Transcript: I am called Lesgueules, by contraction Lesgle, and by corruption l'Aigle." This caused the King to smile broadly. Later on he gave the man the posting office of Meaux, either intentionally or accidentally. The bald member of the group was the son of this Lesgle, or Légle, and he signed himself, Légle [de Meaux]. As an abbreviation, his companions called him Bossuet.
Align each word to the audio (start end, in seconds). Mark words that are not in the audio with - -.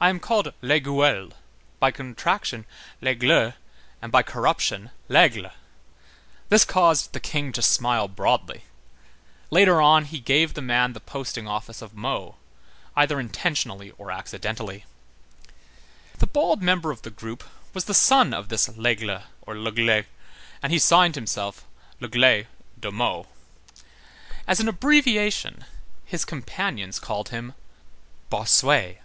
I 0.00 0.10
am 0.10 0.20
called 0.20 0.52
Lesgueules, 0.60 1.32
by 1.80 1.90
contraction 1.90 2.66
Lesgle, 3.00 3.54
and 4.02 4.12
by 4.12 4.22
corruption 4.22 4.90
l'Aigle." 5.08 5.50
This 6.50 6.66
caused 6.66 7.14
the 7.14 7.20
King 7.20 7.52
to 7.52 7.62
smile 7.62 8.06
broadly. 8.06 8.64
Later 9.48 9.80
on 9.80 10.04
he 10.04 10.20
gave 10.20 10.52
the 10.52 10.60
man 10.60 10.92
the 10.92 11.00
posting 11.00 11.48
office 11.48 11.80
of 11.80 11.94
Meaux, 11.94 12.34
either 12.94 13.18
intentionally 13.18 13.92
or 13.92 14.10
accidentally. 14.10 14.84
The 16.18 16.26
bald 16.26 16.60
member 16.60 16.90
of 16.90 17.00
the 17.00 17.08
group 17.10 17.42
was 17.72 17.86
the 17.86 17.94
son 17.94 18.34
of 18.34 18.50
this 18.50 18.68
Lesgle, 18.68 19.22
or 19.40 19.54
Légle, 19.54 20.04
and 20.62 20.70
he 20.70 20.78
signed 20.78 21.14
himself, 21.14 21.64
Légle 21.98 22.46
[de 22.78 22.90
Meaux]. 22.92 23.26
As 24.46 24.60
an 24.60 24.68
abbreviation, 24.68 25.64
his 26.04 26.26
companions 26.26 27.00
called 27.00 27.30
him 27.30 27.54
Bossuet. 28.28 28.98